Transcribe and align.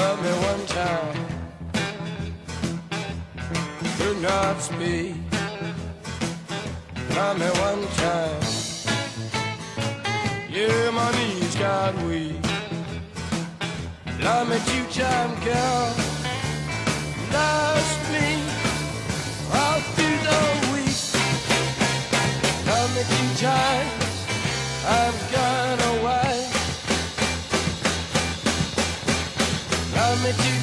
Love 0.00 0.22
me 0.22 0.32
one 0.50 0.64
time. 0.78 1.16
Could 3.98 4.22
not 4.22 4.60
speak. 4.62 5.14
Love 7.16 7.38
me 7.42 7.50
one 7.68 7.84
time. 8.04 8.42
Yeah, 10.50 10.90
my 10.90 11.10
knees 11.16 11.54
got 11.56 11.94
weak. 12.06 12.42
Love 14.20 14.48
me 14.48 14.58
two 14.70 14.84
time, 15.00 15.32
girl. 15.44 15.94
Lost 17.32 17.69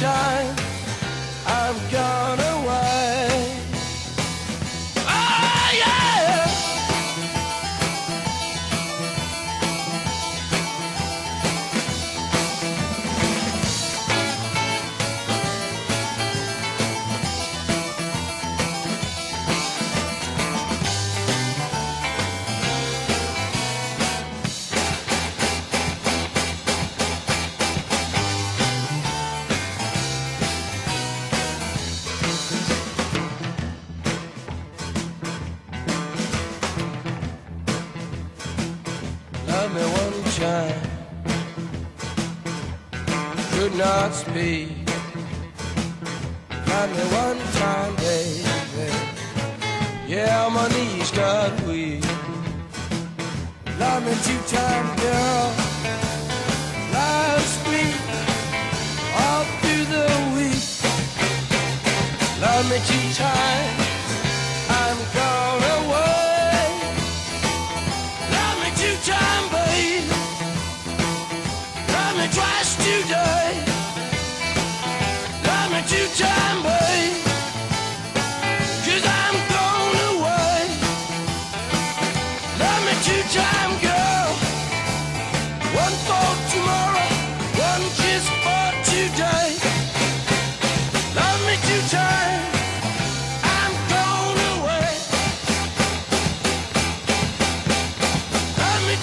time. 0.00 0.56
I've 1.44 1.92
gone 1.92 2.29
sunshine 40.40 40.80
could 43.52 43.74
not 43.76 44.14
speak. 44.14 44.68
Find 46.66 46.90
me 46.96 47.04
one 47.24 47.38
time, 47.60 47.94
baby. 47.96 48.90
Yeah, 50.08 50.48
my 50.52 50.66
knees 50.68 51.10
got 51.10 51.52
weak. 51.66 52.04
Love 53.78 54.02
me 54.06 54.14
two 54.26 54.40
times, 54.56 55.02
girl. 55.02 55.44
Last 56.92 57.58
week, 57.68 58.00
all 59.22 59.44
through 59.60 59.86
the 59.96 60.08
week. 60.36 60.64
Love 62.40 62.64
me 62.70 62.78
two 62.90 63.14
times. 63.14 63.89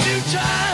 you 0.07 0.21
try? 0.31 0.66